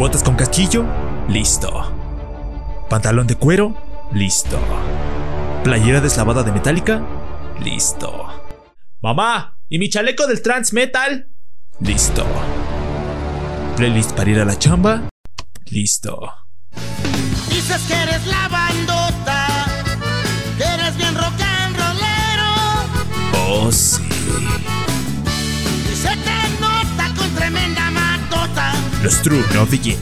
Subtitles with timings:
[0.00, 0.86] ¿Botas con casquillo?
[1.28, 1.92] Listo.
[2.88, 3.76] ¿Pantalón de cuero?
[4.14, 4.58] Listo.
[5.62, 7.02] ¿Playera deslavada de metálica?
[7.62, 8.26] Listo.
[9.02, 11.28] Mamá, ¿y mi chaleco del trans metal?
[11.80, 12.26] Listo.
[13.76, 15.02] ¿Playlist para ir a la chamba?
[15.66, 16.32] Listo.
[17.50, 19.48] Dices que eres la bandota,
[20.56, 23.66] que eres bien rock and rollero.
[23.66, 24.09] Oh, sí.
[29.00, 29.04] Matota.
[29.04, 29.98] Los True No Begin.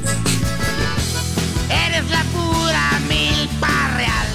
[1.71, 4.27] Eres la pura milpa real.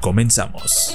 [0.00, 0.94] Comenzamos.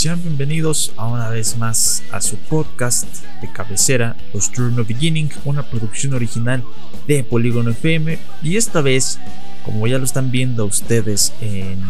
[0.00, 3.04] Sean bienvenidos a una vez más a su podcast
[3.42, 6.64] de cabecera, Los True No Beginning, una producción original
[7.06, 8.18] de Polygon FM.
[8.42, 9.18] Y esta vez,
[9.62, 11.82] como ya lo están viendo ustedes en,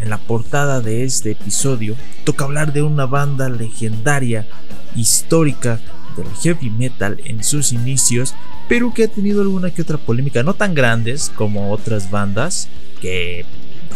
[0.00, 4.46] en la portada de este episodio, toca hablar de una banda legendaria,
[4.94, 5.80] histórica
[6.16, 8.36] del heavy metal en sus inicios,
[8.68, 12.68] pero que ha tenido alguna que otra polémica, no tan grandes como otras bandas
[13.00, 13.44] que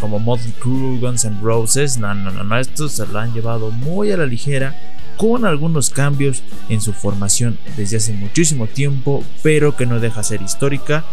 [0.01, 3.69] como Motley Crue, Guns N' Roses, no, no, no, no, estos se lo han llevado
[3.69, 4.75] muy a la ligera,
[5.15, 10.41] con algunos cambios en su formación desde hace muchísimo tiempo, pero que no deja ser
[10.41, 11.05] histórica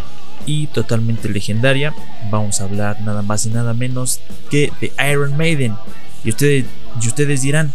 [0.47, 1.95] y totalmente legendaria.
[2.31, 5.75] Vamos a hablar nada más y nada menos que de Iron Maiden.
[6.25, 6.65] Y ustedes,
[7.03, 7.75] y ustedes dirán,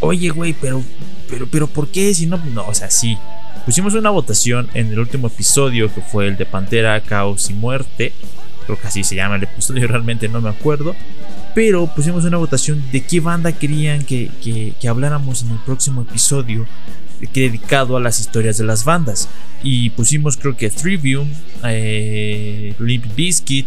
[0.00, 0.82] oye, güey, pero,
[1.28, 2.14] pero, pero, ¿por qué?
[2.14, 3.18] Si no, no, o sea, sí.
[3.66, 8.14] Pusimos una votación en el último episodio que fue el de Pantera, Caos y Muerte
[8.64, 10.94] creo que así se llama el episodio, realmente no me acuerdo.
[11.54, 16.02] Pero pusimos una votación de qué banda querían que, que- que habláramos en el próximo
[16.02, 16.66] episodio
[17.32, 19.28] que dedicado a las historias de las bandas.
[19.62, 21.28] Y pusimos creo que Trivium,
[21.64, 23.66] eh, Limp Bizkit,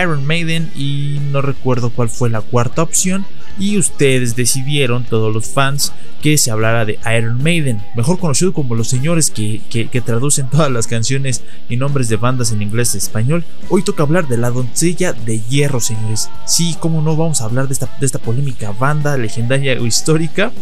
[0.00, 3.26] Iron Maiden y no recuerdo cuál fue la cuarta opción.
[3.58, 8.74] Y ustedes decidieron, todos los fans, que se hablara de Iron Maiden, mejor conocido como
[8.74, 12.98] los señores que, que- traducen todas las canciones y nombres de bandas en inglés y
[12.98, 13.44] español.
[13.70, 16.28] Hoy toca hablar de la doncella de hierro, señores.
[16.46, 20.52] Sí, cómo no vamos a hablar de esta, de esta polémica banda legendaria o histórica.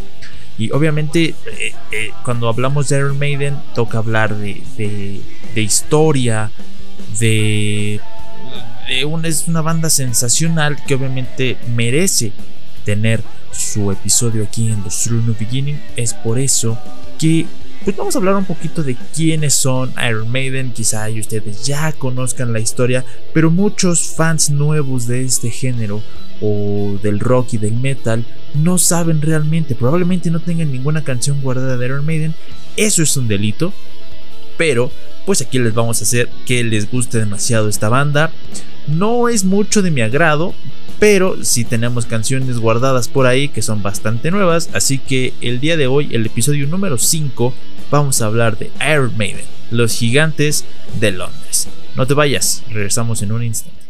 [0.56, 5.20] Y obviamente, eh, eh, cuando hablamos de Iron Maiden, toca hablar de, de-
[5.54, 6.52] de historia,
[7.18, 8.00] de,
[8.88, 12.32] de es una banda sensacional que obviamente merece
[12.84, 13.22] tener
[13.52, 15.80] su episodio aquí en los True New Beginning.
[15.96, 16.78] Es por eso
[17.18, 17.46] que
[17.84, 20.72] pues vamos a hablar un poquito de quiénes son Iron Maiden.
[20.72, 26.02] Quizá ustedes ya conozcan la historia, pero muchos fans nuevos de este género
[26.40, 28.24] o del rock y del metal
[28.54, 29.74] no saben realmente.
[29.74, 32.34] Probablemente no tengan ninguna canción guardada de Iron Maiden.
[32.76, 33.74] Eso es un delito.
[34.56, 34.90] Pero
[35.26, 38.30] pues aquí les vamos a hacer que les guste demasiado esta banda.
[38.86, 40.54] No es mucho de mi agrado,
[40.98, 45.76] pero sí tenemos canciones guardadas por ahí que son bastante nuevas, así que el día
[45.76, 47.54] de hoy, el episodio número 5,
[47.90, 50.64] vamos a hablar de Iron Maiden, los gigantes
[51.00, 51.68] de Londres.
[51.96, 53.84] No te vayas, regresamos en un instante.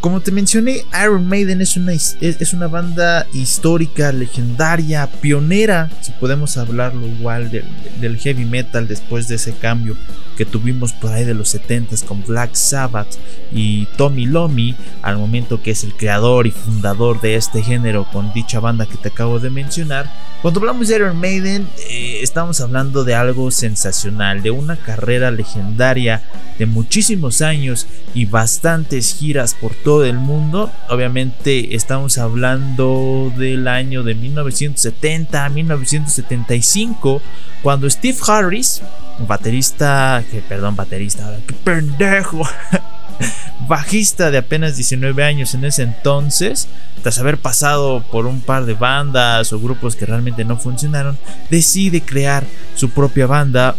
[0.00, 6.56] Como te mencioné, Iron Maiden es una, es, una banda histórica, legendaria, pionera, si podemos
[6.56, 7.64] hablarlo igual, del,
[8.00, 9.96] del heavy metal después de ese cambio
[10.38, 13.08] que tuvimos por ahí de los 70s con Black Sabbath
[13.52, 18.32] y Tommy Lomi, al momento que es el creador y fundador de este género con
[18.32, 20.08] dicha banda que te acabo de mencionar.
[20.40, 26.22] Cuando hablamos de Iron Maiden, eh, estamos hablando de algo sensacional, de una carrera legendaria
[26.56, 30.70] de muchísimos años y bastantes giras por todo el mundo.
[30.90, 37.22] Obviamente estamos hablando del año de 1970 a 1975,
[37.62, 38.82] cuando Steve Harris,
[39.26, 42.42] baterista, que perdón, baterista, qué pendejo.
[43.66, 46.68] bajista de apenas 19 años en ese entonces,
[47.02, 51.18] tras haber pasado por un par de bandas o grupos que realmente no funcionaron,
[51.50, 52.44] decide crear
[52.74, 53.74] su propia banda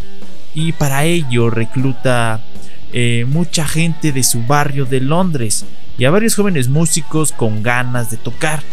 [0.56, 2.42] y para ello recluta
[2.92, 5.66] eh, mucha gente de su barrio de Londres.
[6.00, 8.64] Y a varios jóvenes músicos con ganas de tocar.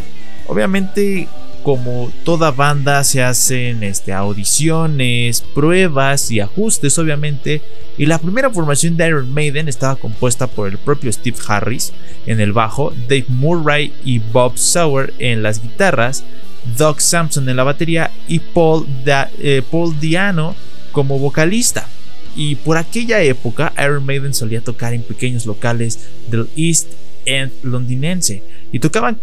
[0.47, 1.29] Obviamente
[1.65, 7.61] como toda banda se hacen este, audiciones, pruebas y ajustes obviamente.
[7.99, 11.93] Y la primera formación de Iron Maiden estaba compuesta por el propio Steve Harris
[12.27, 16.23] en el bajo, Dave Murray y Bob Sauer en las guitarras,
[16.79, 20.55] Doug Sampson en la batería y Paul, eh, Paul Diano
[20.93, 21.89] como vocalista.
[22.37, 26.93] Y por aquella época Iron Maiden solía tocar en pequeños locales del East
[27.63, 28.43] Londinense.
[28.73, 29.21] Y tocaban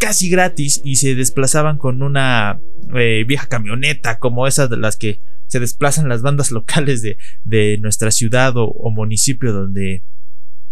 [0.00, 2.58] casi gratis y se desplazaban con una
[2.94, 7.78] eh, vieja camioneta como esas de las que se desplazan las bandas locales de, de
[7.80, 10.04] nuestra ciudad o, municipio donde,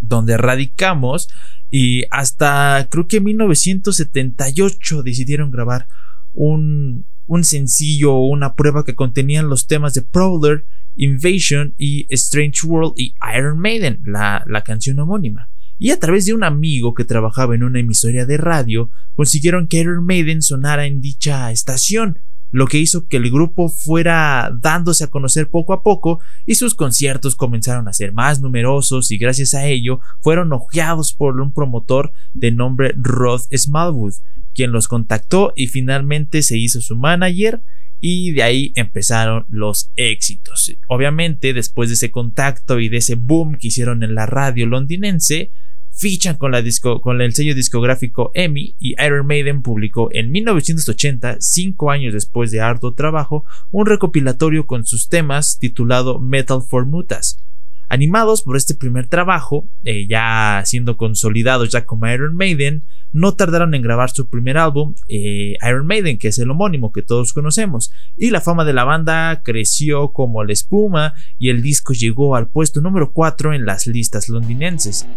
[0.01, 1.29] donde radicamos.
[1.69, 5.87] Y hasta creo que en 1978 decidieron grabar
[6.33, 10.65] un, un sencillo o una prueba que contenían los temas de Prowler,
[10.95, 15.49] Invasion y Strange World y Iron Maiden, la, la canción homónima
[15.79, 19.79] y a través de un amigo que trabajaba en una emisora de radio consiguieron que
[19.79, 22.19] Iron Maiden sonara en dicha estación,
[22.51, 26.75] lo que hizo que el grupo fuera dándose a conocer poco a poco y sus
[26.75, 32.11] conciertos comenzaron a ser más numerosos y gracias a ello fueron ojeados por un promotor
[32.33, 34.15] de nombre Rod Smallwood,
[34.53, 37.61] quien los contactó y finalmente se hizo su manager
[38.01, 40.73] y de ahí empezaron los éxitos.
[40.87, 45.51] Obviamente, después de ese contacto y de ese boom que hicieron en la radio londinense,
[45.99, 51.37] fichan con, la disco, con el sello discográfico EMI y Iron Maiden publicó en 1980,
[51.39, 57.43] cinco años después de arduo trabajo, un recopilatorio con sus temas titulado Metal for Mutas.
[57.89, 63.73] Animados por este primer trabajo, eh, ya siendo consolidados ya como Iron Maiden, no tardaron
[63.73, 67.91] en grabar su primer álbum, eh, Iron Maiden, que es el homónimo que todos conocemos,
[68.15, 72.47] y la fama de la banda creció como la espuma y el disco llegó al
[72.47, 75.07] puesto número 4 en las listas londinenses.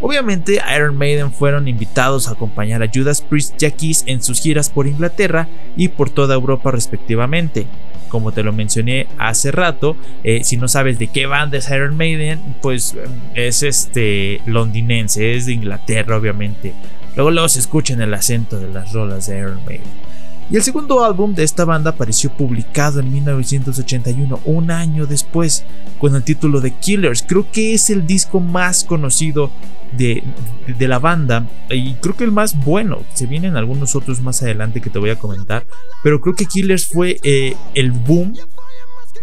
[0.00, 4.86] Obviamente, Iron Maiden fueron invitados a acompañar a Judas Priest y en sus giras por
[4.86, 7.66] Inglaterra y por toda Europa respectivamente
[8.12, 9.96] como te lo mencioné hace rato.
[10.22, 12.94] Eh, si no sabes de qué banda es Iron Maiden, pues
[13.34, 16.74] es este londinense, es de Inglaterra, obviamente.
[17.16, 20.01] Luego, luego se escucha el acento de las rolas de Iron Maiden.
[20.52, 25.64] Y el segundo álbum de esta banda apareció publicado en 1981, un año después,
[25.98, 27.24] con el título de Killers.
[27.26, 29.50] Creo que es el disco más conocido
[29.96, 30.22] de,
[30.78, 32.98] de, la banda y creo que el más bueno.
[33.14, 35.64] Se vienen algunos otros más adelante que te voy a comentar,
[36.02, 38.34] pero creo que Killers fue eh, el boom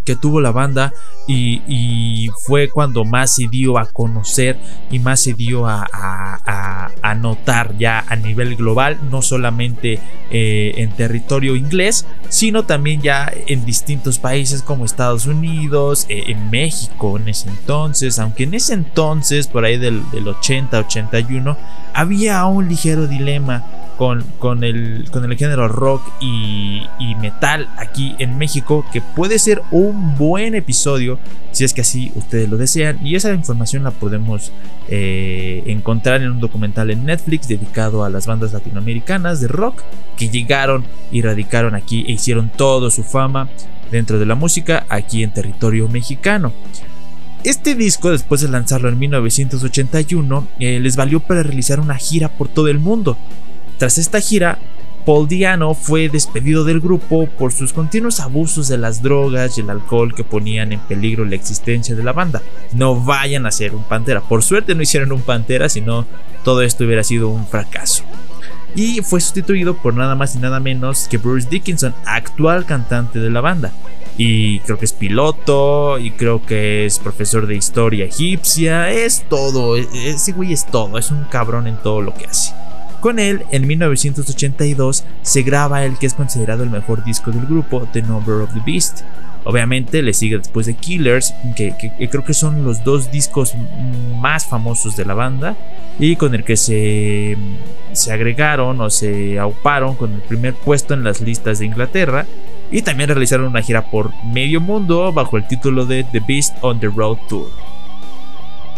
[0.10, 0.92] que tuvo la banda
[1.28, 4.58] y, fue cuando más se dio a conocer
[4.90, 6.90] y más se dio a,
[7.20, 10.00] notar ya a nivel global, no solamente
[10.32, 16.50] eh, en territorio inglés, sino también ya en distintos países como Estados Unidos, eh, en
[16.50, 21.56] México en ese entonces, aunque en ese entonces, por ahí del, del 80-81,
[21.94, 23.64] había un ligero dilema
[24.00, 26.88] con, el, con el género rock y,
[27.20, 31.20] metal aquí en México, que puede ser un buen episodio
[31.52, 33.06] si es que así ustedes lo desean.
[33.06, 34.54] Y esa información la podemos
[34.88, 39.84] eh, encontrar en un documental en Netflix dedicado a las bandas latinoamericanas de rock
[40.16, 43.50] que llegaron y radicaron aquí e hicieron toda su fama
[43.92, 46.54] dentro de la música aquí en territorio mexicano.
[47.44, 52.48] Este disco, después de lanzarlo en 1981, eh, les valió para realizar una gira por
[52.48, 53.18] todo el mundo.
[53.80, 54.60] Tras esta gira,
[55.06, 59.70] Paul Diano fue despedido del grupo por sus continuos abusos de las drogas y el
[59.70, 62.42] alcohol que ponían en peligro la existencia de la banda.
[62.74, 64.20] No vayan a ser un Pantera.
[64.20, 66.06] Por suerte no hicieron un Pantera, sino
[66.44, 68.04] todo esto hubiera sido un fracaso.
[68.76, 73.30] Y fue sustituido por nada más y nada menos que Bruce Dickinson, actual cantante de
[73.30, 73.72] la banda.
[74.18, 79.78] Y creo que es piloto, y creo que es profesor de historia egipcia, es todo,
[79.78, 82.54] e-, ese güey es todo, es un cabrón en todo lo que hace.
[83.00, 87.88] Con él, en 1982, se graba el que es considerado el mejor disco del grupo,
[87.94, 89.02] The Number of the Beast.
[89.46, 91.74] Obviamente le sigue después de Killers, que,
[92.10, 93.56] creo que son los dos discos
[94.20, 95.56] más famosos de la banda
[95.98, 97.38] y con el que se,
[97.94, 102.26] se agregaron o se auparon con el primer puesto en las listas de Inglaterra
[102.70, 106.80] y también realizaron una gira por medio mundo bajo el título de The Beast on
[106.82, 107.69] the Road Tour.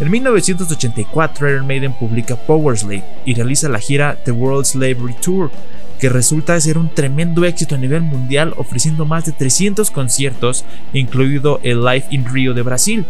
[0.01, 5.51] En 1984 Iron Maiden publica Power Slave y realiza la gira The World Slavery Tour,
[6.00, 11.60] que resulta ser un tremendo éxito a nivel mundial ofreciendo más de 300 conciertos, incluido
[11.62, 13.05] el Live in Rio de Brasil.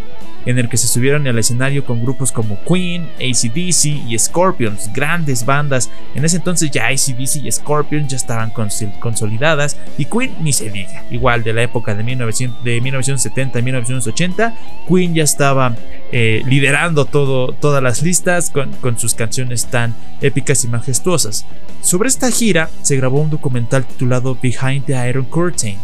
[0.46, 5.46] En el que se subieron al escenario con grupos como Queen, ACDC y Scorpions, grandes
[5.46, 5.90] bandas.
[6.16, 8.52] En ese entonces ya ACDC y Scorpions ya estaban
[9.00, 11.04] consolidadas y Queen ni se diga.
[11.12, 14.56] Igual de la época de, 1970 y 1980,
[14.88, 15.76] Queen ya estaba
[16.12, 21.46] eh, liderando todas las listas con, con sus canciones tan épicas y majestuosas.
[21.82, 25.78] Sobre esta gira se grabó un documental titulado Behind the Iron Curtain.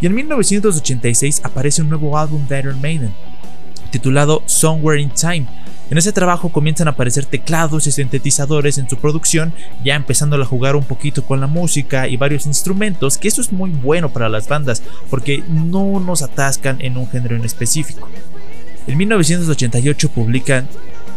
[0.00, 3.14] Y en 1986 aparece un nuevo álbum de Iron Maiden,
[3.94, 5.46] titulado Somewhere in Time.
[5.88, 9.52] En ese trabajo comienzan a aparecer teclados y sintetizadores en su producción,
[9.84, 13.52] ya empezando a jugar un poquito con la música y varios instrumentos, que eso es
[13.52, 18.08] muy bueno para las bandas, porque no nos atascan en un género en específico.
[18.88, 20.68] En 1988 publican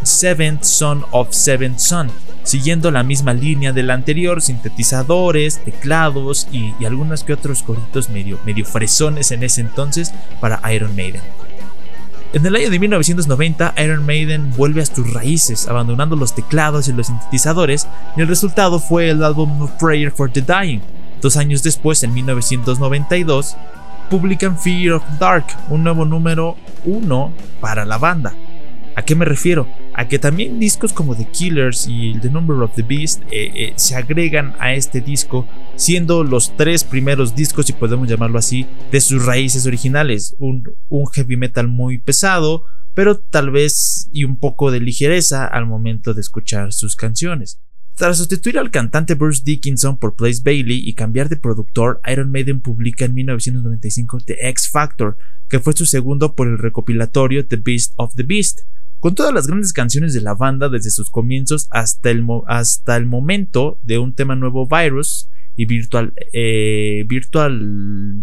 [0.03, 2.11] Seventh Son of Seventh Son,
[2.43, 8.65] siguiendo la misma línea del anterior, sintetizadores, teclados y, algunos que otros coritos medio, medio
[8.65, 11.21] fresones en ese entonces para Iron Maiden.
[12.33, 16.93] En el año de 1990, Iron Maiden vuelve a sus raíces, abandonando los teclados y
[16.93, 20.81] los sintetizadores, y el resultado fue el álbum Prayer for the Dying.
[21.21, 23.55] Dos años después, en 1992,
[24.09, 27.31] publican Fear of Dark, un nuevo número 1
[27.61, 28.33] para la banda.
[28.97, 29.67] ¿A qué me refiero?
[29.93, 33.73] A que también discos como The Killers y The Number of the Beast eh, eh,
[33.75, 38.99] se agregan a este disco, siendo los tres primeros discos, si podemos llamarlo así, de
[38.99, 40.35] sus raíces originales.
[40.39, 42.63] Un, un heavy metal muy pesado,
[42.95, 47.61] pero tal vez y un poco de ligereza al momento de escuchar sus canciones.
[47.95, 52.61] Tras sustituir al cantante Bruce Dickinson por Blaze Bailey y cambiar de productor, Iron Maiden
[52.61, 57.93] publica en 1995 The X Factor, que fue su segundo por el recopilatorio The Beast
[57.97, 58.61] of the Beast,
[58.99, 63.05] con todas las grandes canciones de la banda desde sus comienzos hasta el, hasta el
[63.05, 67.59] momento de un tema nuevo Virus y Virtual, eh, Virtual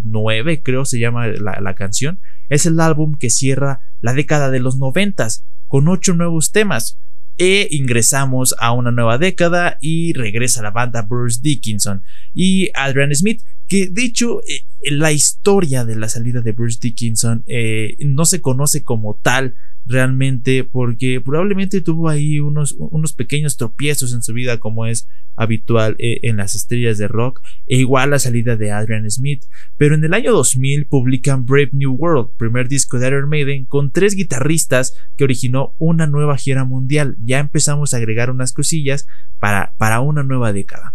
[0.05, 4.61] 9 creo se llama la, la, canción, es el álbum que cierra la década de
[4.61, 6.99] los noventas con ocho nuevos temas.
[7.37, 13.43] E ingresamos a una nueva década y regresa la banda Bruce Dickinson y Adrian Smith
[13.69, 18.41] que de hecho eh, la historia de la salida de Bruce Dickinson eh, no se
[18.41, 19.55] conoce como tal
[19.87, 25.97] realmente porque probablemente tuvo ahí unos, unos pequeños tropiezos en su vida como es habitual
[25.99, 29.45] eh, en las estrellas de rock e igual la salida de Adrian Smith.
[29.77, 33.91] Pero en el año 2000 publican Brave New World primer disco de Iron Maiden con
[33.91, 37.17] tres guitarristas que originó una nueva gira mundial.
[37.25, 39.07] Ya empezamos a agregar unas cosillas
[39.39, 40.95] para, para una nueva década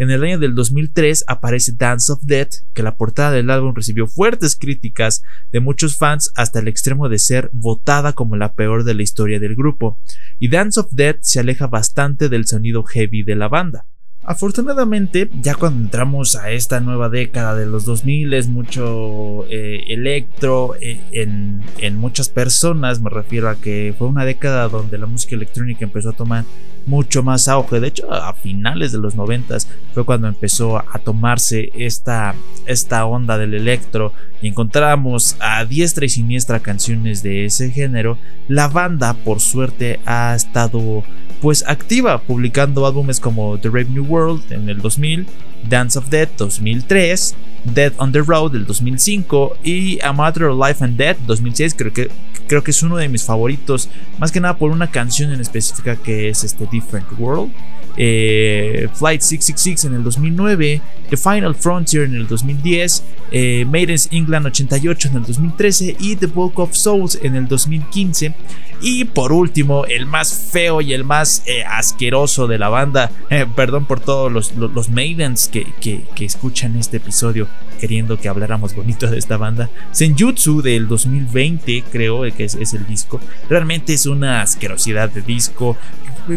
[0.00, 4.06] en el año del 2003 aparece Dance of Death, que la portada del álbum recibió
[4.06, 8.94] fuertes críticas de muchos fans hasta el extremo de ser votada como la peor de
[8.94, 10.00] la historia del grupo,
[10.38, 13.89] y Dance of Death se aleja bastante del sonido heavy de la banda.
[14.22, 20.74] Afortunadamente, ya cuando entramos a esta nueva década de los 2000 es mucho eh, electro
[20.80, 25.34] eh, en, en, muchas personas, me refiero a que fue una década donde la música
[25.36, 26.44] electrónica empezó a tomar
[26.84, 27.80] mucho más auge.
[27.80, 32.34] De hecho, a finales de los noventas fue cuando empezó a tomarse esta,
[32.66, 34.12] esta onda del electro
[34.42, 38.18] y encontramos a diestra y siniestra canciones de ese género.
[38.48, 41.04] La banda, por suerte, ha estado
[41.40, 45.26] pues activa, publicando álbumes como The Brave New World en el 2000,
[45.68, 47.34] Dance of Death 2003,
[47.74, 51.74] Dead on the Road del 2005 y A Matter of Life and Death 2006.
[51.74, 52.10] Creo que,
[52.46, 55.96] creo que es uno de mis favoritos, más que nada por una canción en específica
[55.96, 57.50] que es este Different World.
[57.96, 60.80] Eh, Flight 666 en el 2009,
[61.10, 66.26] The Final Frontier en el 2010, eh, Maiden's England 88 en el 2013 y The
[66.26, 68.34] Book of Souls en el 2015.
[68.82, 73.10] Y por último, el más feo y el más eh, asqueroso de la banda,
[73.56, 79.36] perdón por todos los, Maidens que, escuchan este episodio queriendo que habláramos bonito de esta
[79.36, 85.22] banda, Senjutsu del 2020 creo que es, es el disco, realmente es una asquerosidad de
[85.22, 85.76] disco,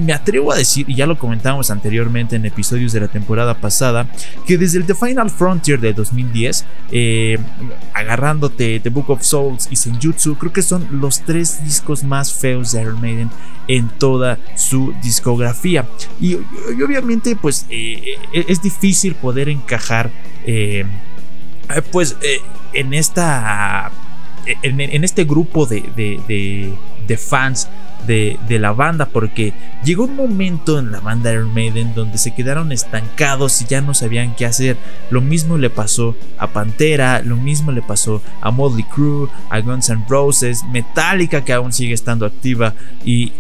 [0.02, 4.08] me atrevo a decir, y ya lo comentábamos anteriormente en episodios de la temporada pasada,
[4.46, 7.38] que desde el The Final Frontier de 2010, eh,
[7.94, 12.72] agarrándote The Book of Souls y Senjutsu, creo que son los tres discos más feos
[12.72, 13.30] de Iron Maiden
[13.68, 15.88] en toda su discografía.
[16.20, 16.36] Y,
[16.84, 20.12] obviamente, pues eh, eh, es difícil poder encajar,
[21.92, 22.16] pues,
[22.74, 23.92] en esta.
[24.62, 27.70] En, este grupo de fans
[28.08, 32.72] de, la banda porque llegó un momento en la banda Iron Maiden donde se quedaron
[32.72, 34.78] estancados y ya no sabían qué hacer.
[35.10, 39.90] Lo mismo le pasó a Pantera, lo mismo le pasó a Motley Crue, a Guns
[39.90, 43.32] N' Roses, Metallica que aún sigue estando activa y,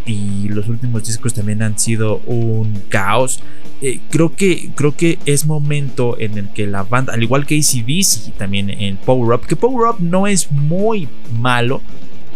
[0.53, 3.39] los últimos discos también han sido un caos.
[3.81, 7.57] Eh, creo, que, creo que es momento en el que la banda, al igual que
[7.57, 11.07] ACDC también en Power Up, que Power Up no es muy
[11.39, 11.81] malo,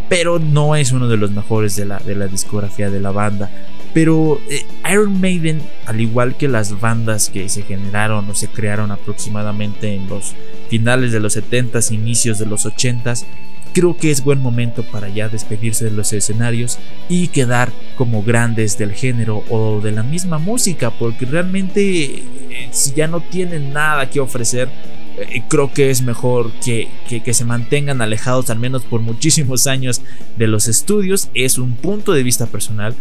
[0.10, 3.50] pero no es uno de los mejores de la, de la discografía de la banda.
[3.94, 8.92] Pero eh, Iron Maiden, al igual que las bandas que se generaron o se crearon
[8.92, 10.36] aproximadamente en los
[10.70, 13.26] finales de los 70s, inicios de los 80s,
[13.74, 18.78] creo que es buen momento para ya despedirse de los escenarios y quedar como grandes
[18.78, 22.24] del género o de la misma música, porque realmente eh,
[22.72, 24.70] si ya no tienen nada que ofrecer,
[25.18, 30.02] eh, creo que es mejor que, que, se mantengan alejados al menos por muchísimos años
[30.38, 31.30] de los estudios.
[31.34, 32.96] Es un punto de vista personal.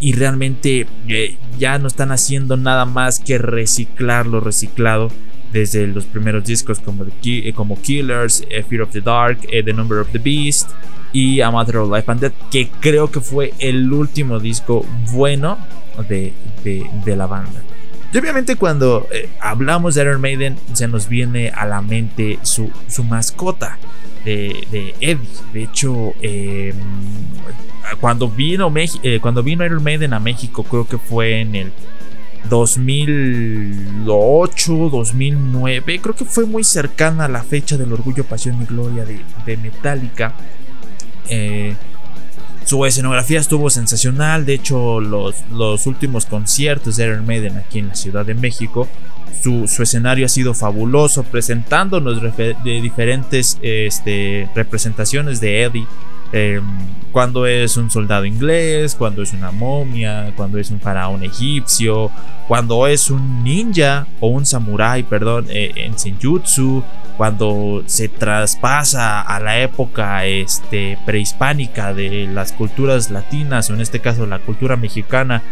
[0.00, 5.10] Y realmente eh, ya no están haciendo nada más que reciclar lo reciclado
[5.52, 10.08] desde los primeros discos como, eh, como Killers, Fear of the Dark, The Number of
[10.12, 10.70] the Beast
[11.12, 15.58] y A Matter of Life and Death, que creo que fue el último disco bueno
[16.08, 17.60] de, de la banda.
[18.12, 22.70] Y obviamente cuando eh, hablamos de Iron Maiden se nos viene a la mente su,
[23.04, 23.78] mascota
[24.24, 25.28] de, Eddie.
[25.52, 26.74] De hecho, em,
[28.00, 28.72] cuando, vino
[29.02, 31.72] eh, cuando vino Iron Maiden a México creo que fue en el
[32.48, 36.00] 2008, 2009.
[36.00, 39.56] Creo que fue muy cercana a la fecha del Orgullo, Pasión y Gloria de, de
[39.58, 40.32] Metallica.
[41.28, 41.74] Eh,
[42.68, 47.88] su escenografía estuvo sensacional, de hecho los, los últimos conciertos de Iron Maiden aquí en
[47.88, 48.86] la Ciudad de México,
[49.42, 55.86] su, escenario ha sido fabuloso, presentándonos de diferentes este, representaciones de Eddie.
[56.30, 56.62] Em,
[57.18, 62.12] cuando es un soldado inglés, cuando es una momia, cuando es un faraón egipcio,
[62.46, 66.84] cuando es un ninja o un samurái, perdón, eh, en Senjutsu,
[67.16, 73.98] cuando se traspasa a la época este, prehispánica de las culturas latinas, o en este
[73.98, 75.42] caso la cultura mexicana,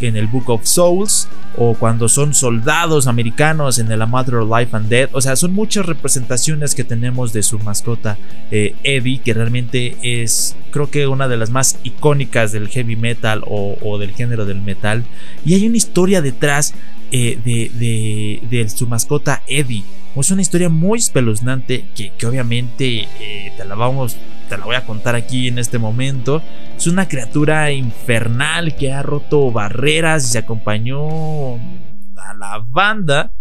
[0.00, 4.50] en el Book of Souls, o cuando son soldados americanos en el A Matter of
[4.50, 5.10] Life and Death.
[5.12, 8.18] O sea, son muchas representaciones que tenemos de su mascota
[8.50, 13.42] eh, Eddie, que realmente es, creo que una de las más icónicas del heavy metal
[13.46, 15.04] o, del género del metal.
[15.44, 16.74] Y hay una historia detrás
[17.12, 19.84] eh, de, de su mascota Eddie.
[20.20, 24.16] Es una historia muy espeluznante que, obviamente eh, te la vamos,
[24.48, 26.42] te la voy a contar aquí en este momento.
[26.76, 33.32] Es una criatura infernal que ha roto barreras y se acompañó a la banda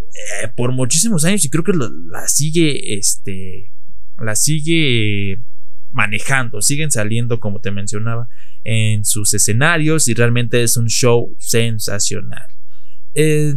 [0.00, 3.72] eh, por muchísimos años y creo que la sigue, este,
[4.18, 5.42] la sigue
[5.90, 8.28] manejando, siguen saliendo como te mencionaba
[8.62, 12.46] en sus escenarios y realmente es un show sensacional.
[13.14, 13.56] Eh,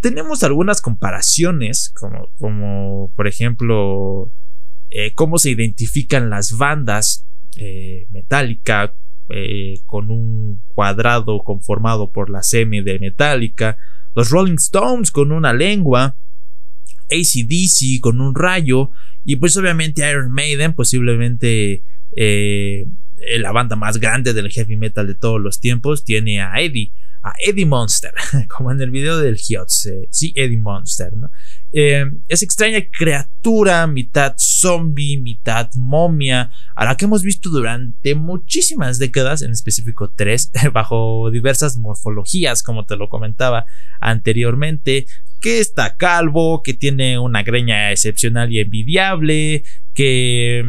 [0.00, 4.32] tenemos algunas comparaciones, como, como por ejemplo,
[4.88, 8.94] eh, cómo se identifican las bandas eh, Metallica
[9.28, 13.76] eh, con un cuadrado conformado por la semi de Metallica,
[14.14, 16.16] los Rolling Stones con una lengua,
[17.10, 18.90] ACDC con un rayo,
[19.24, 21.84] y pues obviamente Iron Maiden, posiblemente
[23.38, 27.32] la banda más grande del heavy metal de todos los tiempos, tiene a Eddie a
[27.38, 28.12] Eddie Monster,
[28.48, 31.30] como en el video del Hiots, sí, Eddie Monster, ¿no?
[31.72, 38.98] Eh, es extraña criatura, mitad zombie, mitad momia, a la que hemos visto durante muchísimas
[38.98, 43.66] décadas, en específico tres, bajo diversas morfologías, como te lo comentaba
[44.00, 45.06] anteriormente,
[45.40, 50.64] que está calvo, que tiene una greña excepcional y envidiable, que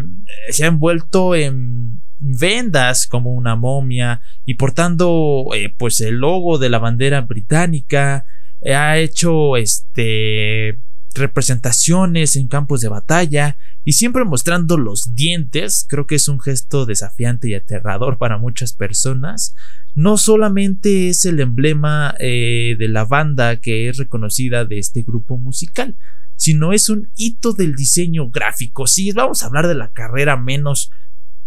[0.49, 6.69] se ha envuelto en vendas como una momia y portando eh, pues el logo de
[6.69, 8.25] la bandera británica
[8.61, 10.79] eh, ha hecho este
[11.13, 15.85] representaciones en campos de batalla y siempre mostrando los dientes.
[15.89, 19.53] Creo que es un gesto desafiante y aterrador para muchas personas.
[19.93, 25.37] No solamente es el emblema eh, de la banda que es reconocida de este grupo
[25.37, 25.97] musical
[26.41, 28.87] sino es un hito del diseño gráfico.
[28.87, 30.89] Sí vamos a hablar de la carrera menos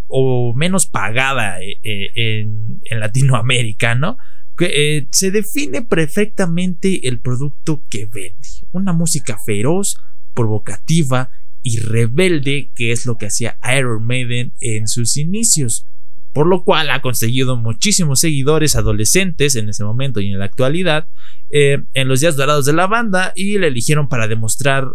[0.07, 2.47] o menos pagada eh, eh,
[2.91, 4.17] en, Latinoamérica, ¿no?
[4.57, 8.49] Que eh, se define perfectamente el producto que vende.
[8.73, 9.97] Una música feroz,
[10.35, 11.31] provocativa
[11.63, 15.87] y rebelde, que es lo que hacía Iron Maiden en sus inicios.
[16.33, 21.09] Por lo cual ha conseguido muchísimos seguidores adolescentes en ese momento y en la actualidad
[21.51, 24.89] en los días dorados de la banda y le eligieron para demostrar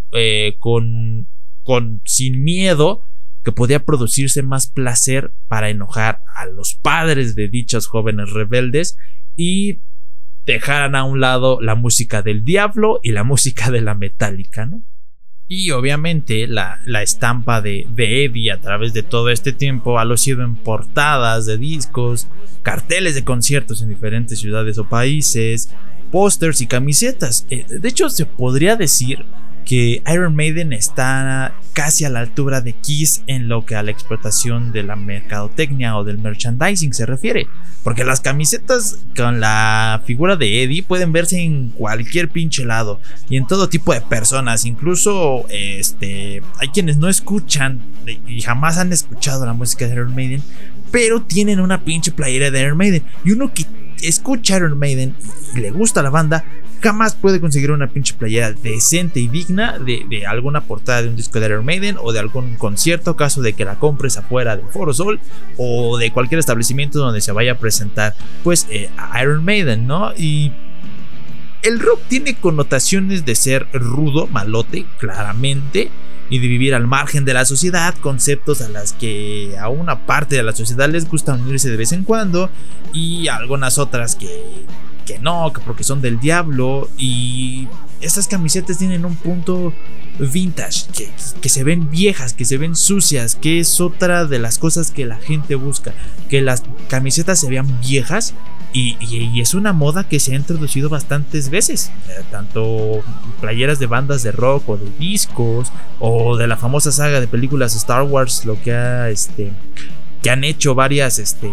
[0.60, 1.30] con,
[1.64, 3.06] con sin miedo
[3.44, 8.98] que podía producirse más placer para enojar a los padres de dichos jóvenes rebeldes
[9.36, 9.82] y
[10.46, 14.84] dejaran a un lado la música del diablo y la música de la metálica, ¿no?
[15.52, 20.44] Y obviamente la, estampa de, de, Eddie a través de todo este tiempo ha sido
[20.44, 22.28] en portadas de discos,
[22.62, 25.74] carteles de conciertos en diferentes ciudades o países,
[26.12, 27.48] pósters y camisetas.
[27.50, 29.26] Eh, de hecho, se podría decir
[29.66, 33.92] que Iron Maiden está casi a la altura de Kiss en lo que a la
[33.92, 37.48] explotación de la mercadotecnia o del merchandising se refiere.
[37.84, 43.38] Porque las camisetas con la figura de Eddie pueden verse en cualquier pinche lado y
[43.38, 44.66] en todo tipo de personas.
[44.66, 47.82] Incluso este, hay quienes no escuchan
[48.28, 50.44] y jamás han escuchado la música de Iron Maiden,
[50.92, 53.04] pero tienen una pinche playera de Iron Maiden.
[53.24, 53.66] Y uno que
[54.02, 55.16] escucha Iron Maiden
[55.56, 56.44] y le gusta la banda,
[56.82, 61.40] jamás puede conseguir una pinche playera decente y digna de, alguna portada de un disco
[61.40, 64.94] de Iron Maiden o de algún concierto, caso de que la compres afuera del Foro
[64.94, 65.20] Sol
[65.58, 68.90] o de cualquier establecimiento donde se vaya a presentar, pues, eh,
[69.22, 70.14] Iron Maiden, ¿no?
[70.16, 70.52] Y
[71.62, 75.92] el rock tiene connotaciones de ser rudo, malote, claramente
[76.30, 80.36] y de vivir al margen de la sociedad, conceptos a las que a una parte
[80.36, 82.50] de la sociedad les gusta unirse de vez en cuando
[82.94, 84.66] y algunas otras que
[85.10, 86.88] que no, que porque son del diablo.
[86.96, 87.68] Y
[88.00, 89.74] estas camisetas tienen un punto
[90.20, 90.86] vintage,
[91.42, 95.06] que, se ven viejas, que se ven sucias, que es otra de las cosas que
[95.06, 95.94] la gente busca,
[96.30, 98.36] que las camisetas se vean viejas.
[98.72, 103.02] Y, es una moda que se ha introducido bastantes veces, eh, tanto
[103.42, 107.76] playeras de bandas de rock o de discos, o de la famosa saga de películas
[107.76, 109.54] Star Wars, lo que ha, este,
[110.22, 111.50] que han hecho varias este,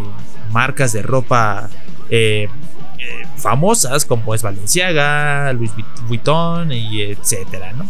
[0.52, 1.70] marcas de ropa
[2.10, 2.48] eh,
[2.98, 5.70] eh, famosas como es Valenciaga, Louis
[6.08, 7.88] Vuitton y etcétera, ¿no?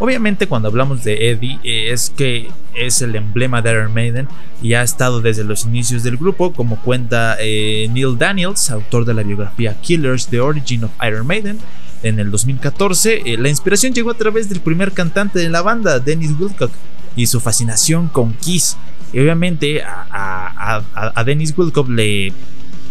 [0.00, 4.28] Obviamente cuando hablamos de Eddie eh, es que es el emblema de Iron Maiden
[4.62, 9.14] y ha estado desde los inicios del grupo, como cuenta eh, Neil Daniels, autor de
[9.14, 11.58] la biografía Killers, The Origin of Iron Maiden,
[12.04, 13.22] en el 2014.
[13.38, 16.70] la inspiración llegó a través del primer cantante de la banda, Dennis Wilcock,
[17.16, 18.76] y su fascinación con Kiss.
[19.12, 22.32] Y obviamente a, a Dennis Wilcock le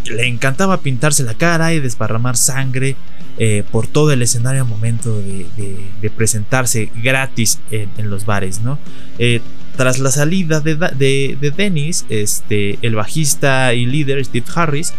[0.10, 2.96] le encantaba pintarse la cara y desparramar sangre
[3.40, 8.80] eh, por todo el escenario al momento de, presentarse gratis en, los bares, ¿no?
[9.20, 9.42] Eh,
[9.76, 14.94] tras la salida de, Dennis, este, el bajista y líder Steve Harris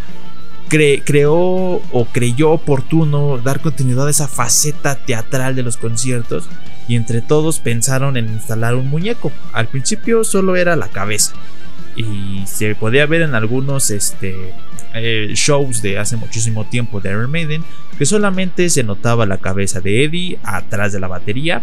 [0.68, 6.44] creó o creyó oportuno dar continuidad a esa faceta teatral de los conciertos
[6.86, 9.32] y entre todos pensaron en instalar un muñeco.
[9.52, 11.34] Al principio solo era la cabeza
[11.98, 14.54] y se podía ver en algunos este,
[14.94, 17.64] eh, shows de hace muchísimo tiempo de Iron Maiden
[17.98, 21.62] que solamente se notaba la cabeza de Eddie atrás de la batería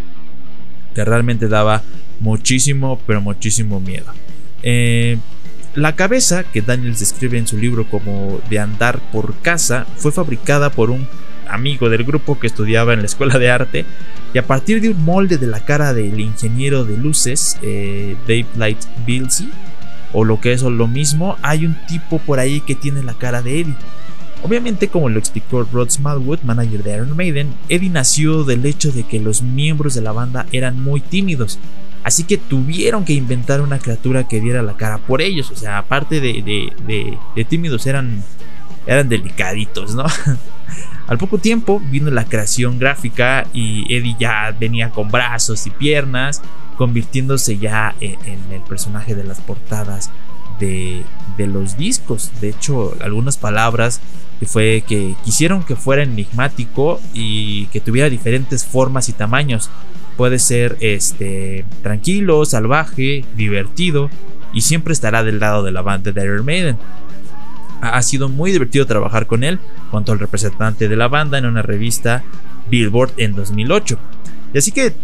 [0.94, 1.84] que realmente daba
[2.20, 4.12] muchísimo pero muchísimo miedo.
[4.62, 5.18] Eh,
[5.74, 10.70] la cabeza que Daniels describe en su libro como de andar por casa fue fabricada
[10.70, 11.08] por un
[11.48, 13.86] amigo del grupo que estudiaba en la escuela de arte
[14.34, 18.48] y a partir de un molde de la cara del ingeniero de luces eh, Dave
[18.58, 19.50] Light Bilsey
[20.14, 23.42] o lo que es lo mismo, hay un tipo por ahí que tiene la cara
[23.42, 23.76] de Eddie.
[24.44, 29.04] Obviamente, como lo explicó Rod Smallwood, manager de Iron Maiden, Eddie nació del hecho de
[29.04, 31.60] que los miembros de la banda eran muy tímidos,
[32.04, 35.50] así que tuvieron que inventar una criatura que diera la cara por ellos.
[35.52, 36.44] O sea, aparte de,
[37.36, 38.24] de tímidos, eran,
[38.86, 40.06] eran delicaditos, ¿no?
[41.08, 46.42] Al poco tiempo vino la creación gráfica y Eddie ya venía con brazos y piernas
[46.78, 50.12] convirtiéndose ya en, el personaje de las portadas
[50.60, 51.04] de,
[51.38, 52.32] los discos.
[52.42, 54.02] De hecho, algunas palabras
[54.40, 59.70] que fue que quisieron que fuera enigmático y que tuviera diferentes formas y tamaños.
[60.18, 64.10] Puede ser este tranquilo, salvaje, divertido
[64.54, 66.78] y siempre estará del lado de la banda de Iron Maiden.
[67.82, 69.60] Ha sido muy divertido trabajar con él,
[69.92, 72.24] junto al representante de la banda en una revista
[72.70, 74.00] Billboard en 2008.
[74.54, 74.96] Y así que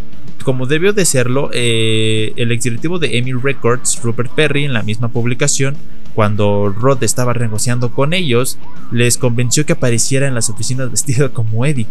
[0.43, 5.09] como debió de serlo, eh, el exdirectivo de Emmy Records, Rupert Perry, en la misma
[5.09, 5.75] publicación,
[6.13, 8.57] cuando Rod estaba negociando con ellos,
[8.91, 11.87] les convenció que apareciera en las oficinas vestido como Eddie.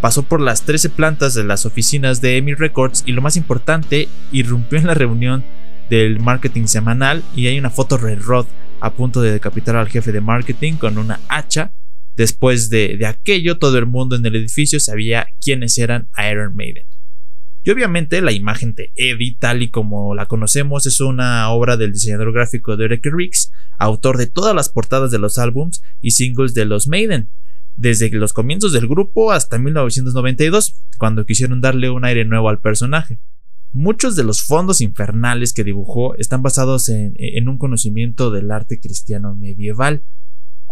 [0.00, 4.08] Pasó por las 13 plantas de las oficinas de Emmy Records y lo más importante,
[4.32, 5.44] irrumpió en la reunión
[5.90, 8.46] del marketing semanal y hay una foto de Rod
[8.80, 11.74] a punto de decapitar al jefe de marketing con una hacha.
[12.16, 16.89] Después de, de aquello, todo el mundo en el edificio sabía quiénes eran Iron Maiden.
[17.62, 21.92] Y obviamente la imagen de Eddie, tal y como la conocemos, es una obra del
[21.92, 26.64] diseñador gráfico Derek Riggs, autor de todas las portadas de los álbums y singles de
[26.64, 27.30] los Maiden,
[27.76, 33.20] desde los comienzos del grupo hasta 1992, cuando quisieron darle un aire nuevo al personaje.
[33.72, 38.80] Muchos de los fondos infernales que dibujó están basados en, en un conocimiento del arte
[38.80, 40.02] cristiano medieval,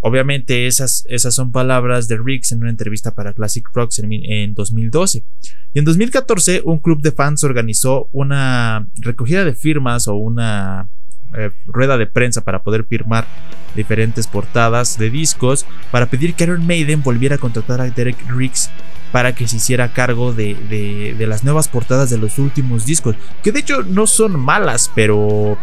[0.02, 5.24] Obviamente esas, esas son palabras de Riggs en una entrevista para Classic Rocks en, 2012.
[5.72, 10.88] Y en 2014 un club de fans organizó una recogida de firmas o una
[11.37, 13.26] eh, rueda de prensa para poder firmar
[13.74, 18.70] diferentes portadas de discos para pedir que Iron Maiden volviera a contratar a Derek Riggs
[19.12, 23.16] para que se hiciera cargo de, las nuevas portadas de los últimos discos.
[23.42, 25.58] Que de hecho no son malas, pero...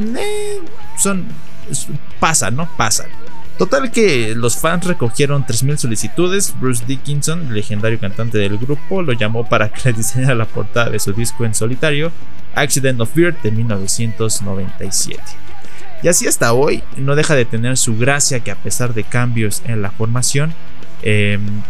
[0.00, 0.60] Eh,
[0.96, 1.26] son...
[2.18, 2.68] Pasan, ¿no?
[2.76, 3.06] Pasan.
[3.60, 6.54] Total que los fans recogieron 3.000 solicitudes.
[6.58, 10.98] Bruce Dickinson, legendario cantante del grupo, lo llamó para que le diseñara la portada de
[10.98, 12.10] su disco en solitario,
[12.54, 15.22] Accident of Fear de 1997.
[16.02, 19.60] Y así hasta hoy no deja de tener su gracia que a pesar de cambios
[19.66, 20.54] en la formación,
[21.02, 21.60] em,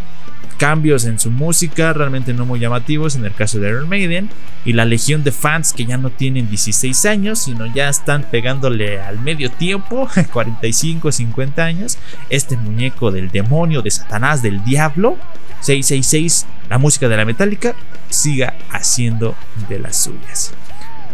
[0.60, 4.28] cambios en su música realmente no muy llamativos en el caso de Iron Maiden
[4.66, 9.00] y la legión de fans que ya no tienen 16 años sino ya están pegándole
[9.00, 11.96] al medio tiempo 45 50 años
[12.28, 15.16] este muñeco del demonio de Satanás del diablo
[15.60, 17.74] 666 la música de la metálica
[18.10, 19.34] siga haciendo
[19.68, 20.52] de las suyas.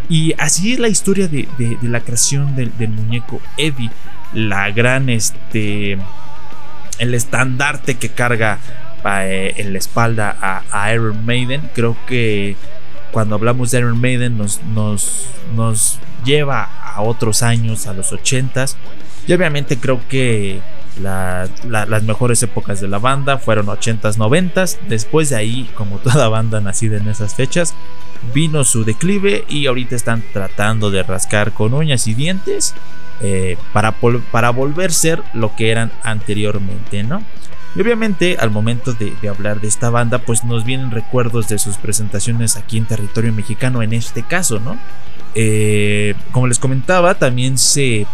[0.08, 1.48] Y así es la historia de,
[1.82, 3.90] la creación del, del muñeco Eddie
[4.32, 5.98] la gran este
[6.98, 8.58] el estandarte que carga
[9.06, 11.70] en la espalda a, Iron Maiden.
[11.74, 12.56] Creo que
[13.12, 18.76] cuando hablamos de Iron Maiden nos, nos, nos lleva a otros años, a los 80s.
[19.26, 20.60] Y obviamente creo que
[21.00, 24.78] las mejores épocas de la banda fueron 80s, 90s.
[24.88, 27.74] Después de ahí, como toda banda nacida en esas fechas,
[28.34, 32.74] vino su declive y ahorita están tratando de rascar con uñas y dientes
[33.20, 33.92] eh, para,
[34.30, 37.22] para volver a ser lo que eran anteriormente, ¿no?
[37.76, 41.76] Y obviamente al momento de, hablar de esta banda, pues nos vienen recuerdos de sus
[41.76, 44.78] presentaciones aquí en territorio mexicano en este caso, ¿no?
[45.34, 48.06] Eh, como les comentaba, también se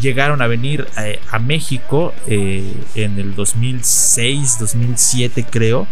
[0.00, 5.88] llegaron a venir eh, a, México eh, en el 2006, 2007 creo.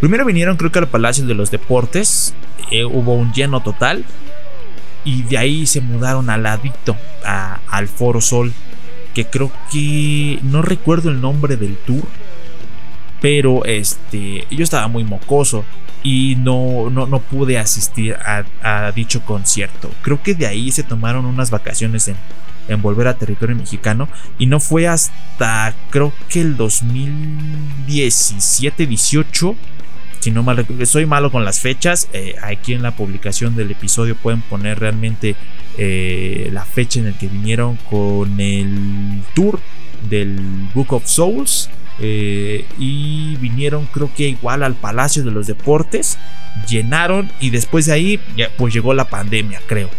[0.00, 2.34] Primero vinieron creo que al Palacio de los Deportes,
[2.90, 4.04] hubo un lleno total
[5.04, 8.52] y de ahí se mudaron al ladito, al Foro Sol
[9.14, 12.08] que creo que no recuerdo el nombre del tour,
[13.20, 15.64] pero este, yo estaba muy mocoso
[16.02, 18.44] y no, no, pude asistir a,
[18.94, 19.90] dicho concierto.
[20.02, 22.16] Creo que de ahí se tomaron unas vacaciones en,
[22.68, 29.56] en volver a territorio mexicano y no fue hasta creo que el 2017-18
[30.24, 34.16] si no mal soy malo con las fechas, eh, aquí en la publicación del episodio
[34.16, 35.36] pueden poner realmente
[35.76, 39.60] eh, la fecha en la que vinieron con el tour
[40.08, 40.40] del
[40.72, 41.68] Book of Souls.
[42.00, 46.18] Eh, y vinieron creo que igual al Palacio de los Deportes,
[46.68, 48.20] llenaron y después de ahí
[48.56, 49.90] pues llegó la pandemia creo.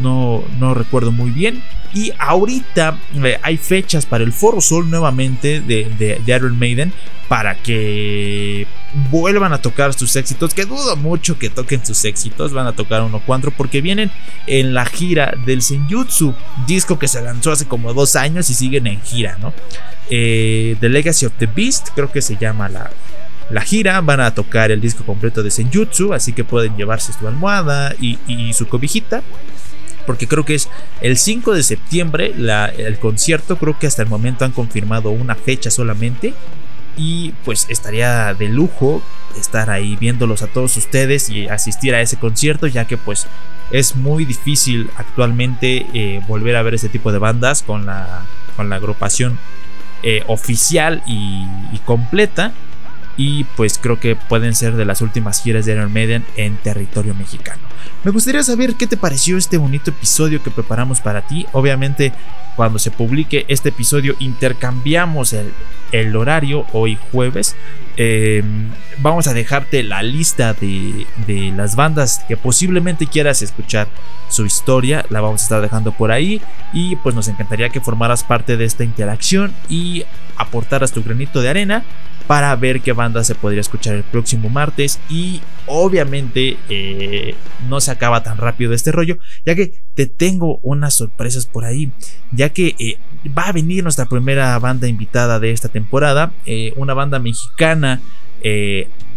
[0.00, 1.62] No, no, recuerdo muy bien.
[1.94, 2.98] Y ahorita
[3.42, 6.92] hay fechas para el Foro Sol nuevamente de, de, de Iron Maiden
[7.28, 8.66] para que
[9.10, 13.02] vuelvan a tocar sus éxitos, que dudo mucho que toquen sus éxitos, van a tocar
[13.02, 14.10] uno cuatro porque vienen
[14.46, 16.34] en la gira del Senjutsu,
[16.66, 19.52] disco que se lanzó hace como dos años y siguen en gira, ¿no?
[20.10, 22.90] Eh, the Legacy of the Beast, creo que se llama la,
[23.50, 27.26] la gira, van a tocar el disco completo de Senjutsu, así que pueden llevarse su
[27.26, 29.22] almohada y, su cobijita
[30.06, 30.68] porque creo que es
[31.00, 32.34] el 5 de septiembre
[32.76, 36.34] el concierto, creo que hasta el momento han confirmado una fecha solamente
[36.96, 39.02] y pues estaría de lujo
[39.38, 43.26] estar ahí viéndolos a todos ustedes y asistir a ese concierto ya que pues
[43.70, 48.24] es muy difícil actualmente eh, volver a ver ese tipo de bandas con la,
[48.56, 49.38] con la agrupación
[50.02, 51.46] eh, oficial y,
[51.86, 52.52] completa
[53.16, 57.14] y pues creo que pueden ser de las últimas giras de Iron Maiden en territorio
[57.14, 57.62] mexicano.
[58.04, 61.46] Me gustaría saber qué te pareció este bonito episodio que preparamos para ti.
[61.52, 62.12] Obviamente
[62.56, 65.52] cuando se publique este episodio intercambiamos el,
[66.00, 67.54] el horario hoy jueves.
[67.96, 73.86] Em, vamos a dejarte la lista de, de, las bandas que posiblemente quieras escuchar
[74.28, 75.06] su historia.
[75.08, 76.40] La vamos a estar dejando por ahí.
[76.72, 80.04] Y pues nos encantaría que formaras parte de esta interacción y
[80.36, 81.84] aportaras tu granito de arena
[82.26, 84.98] para ver qué banda se podría escuchar el próximo martes.
[85.08, 87.36] Y obviamente eh,
[87.68, 91.92] no se acaba tan rápido este rollo, ya que te tengo unas sorpresas por ahí,
[92.32, 96.94] ya que eh, va a venir nuestra primera banda invitada de esta temporada, eh, una
[96.94, 98.00] banda mexicana.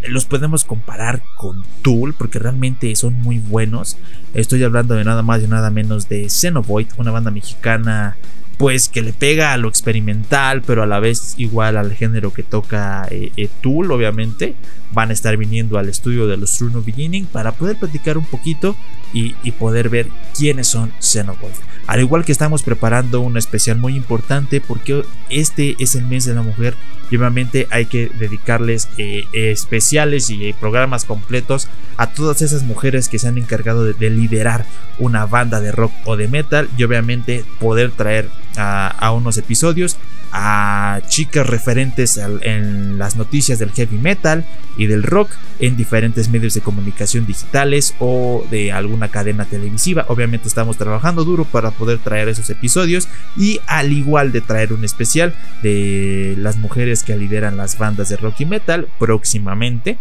[0.08, 3.98] los podemos comparar con Tool porque realmente son muy buenos.
[4.34, 8.16] Estoy hablando de nada más y nada menos de Xenovoid, una banda mexicana
[8.58, 12.44] pues que le pega a lo experimental, pero a la vez igual al género que
[12.44, 14.56] toca eh, eh, Tool, obviamente.
[14.94, 18.76] Van a estar viniendo al estudio de los True Beginning para poder platicar un poquito
[19.14, 21.52] y, poder ver quiénes son Xenoboy.
[21.88, 26.36] Al igual que estamos preparando un especial muy importante porque este es el mes de
[26.36, 26.76] la mujer
[27.10, 33.20] y obviamente hay que dedicarles eh, especiales y programas completos a todas esas mujeres que
[33.20, 34.66] se han encargado de, liderar
[35.00, 39.98] una banda de rock o de metal y obviamente poder traer a unos episodios
[40.32, 44.46] a chicas referentes en las noticias del heavy metal
[44.78, 50.06] y del rock en diferentes medios de comunicación digitales o de alguna cadena televisiva.
[50.10, 54.84] Obviamente estamos trabajando duro para poder traer esos episodios y al igual de traer un
[54.84, 59.98] especial de las mujeres que lideran las bandas de rock y metal próximamente.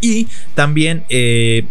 [0.00, 1.66] Y también eh,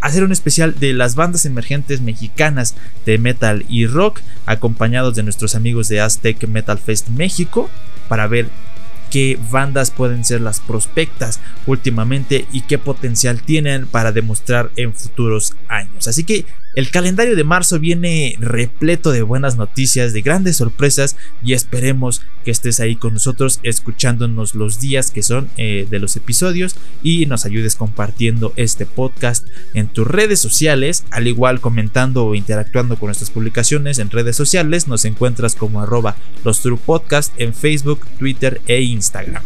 [0.00, 2.74] hacer un especial de las bandas emergentes mexicanas
[3.06, 7.70] de metal y rock, acompañados de nuestros amigos de Aztec Metal Fest México,
[8.08, 8.48] para ver
[9.10, 15.54] qué bandas pueden ser las prospectas últimamente y qué potencial tienen para demostrar en futuros
[15.68, 16.08] años.
[16.08, 21.52] Así que el calendario de marzo viene repleto de buenas noticias, de grandes sorpresas y
[21.52, 26.76] esperemos que estés ahí con nosotros escuchándonos los días que son eh, de los episodios
[27.02, 32.96] y nos ayudes compartiendo este podcast en tus redes sociales, al igual comentando o interactuando
[32.96, 38.60] con nuestras publicaciones en redes sociales, nos encuentras como arroba los Podcast en Facebook, Twitter
[38.66, 39.42] e Instagram.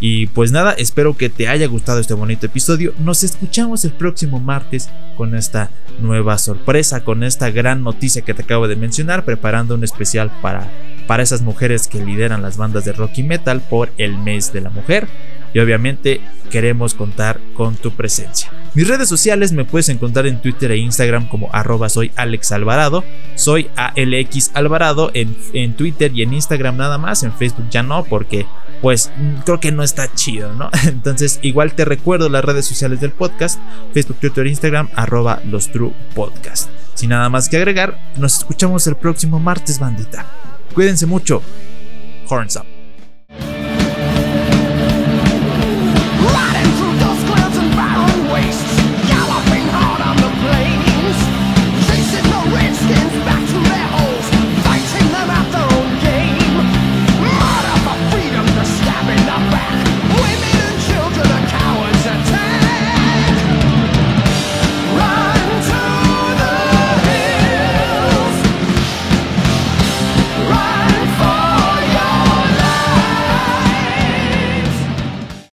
[0.00, 2.94] Y pues nada, espero que te haya gustado este bonito episodio.
[2.98, 8.42] Nos escuchamos el próximo martes con esta nueva sorpresa, con esta gran noticia que te
[8.42, 10.66] acabo de mencionar, preparando un especial para,
[11.06, 14.62] para esas mujeres que lideran las bandas de rock y metal por el mes de
[14.62, 15.06] la mujer.
[15.52, 18.50] Y obviamente queremos contar con tu presencia.
[18.74, 23.04] Mis redes sociales me puedes encontrar en Twitter e Instagram como arroba soy Alex Alvarado.
[23.34, 27.22] Soy ALX Alvarado en, en Twitter y en Instagram nada más.
[27.22, 28.46] En Facebook ya no porque
[28.80, 29.10] pues
[29.44, 30.70] creo que no está chido, ¿no?
[30.86, 33.60] Entonces, igual te recuerdo las redes sociales del podcast,
[33.92, 36.70] Facebook, Twitter, Instagram, arroba los True Podcast.
[36.94, 40.26] Sin nada más que agregar, nos escuchamos el próximo martes, bandita.
[40.74, 41.42] Cuídense mucho.
[42.28, 42.69] Horns up.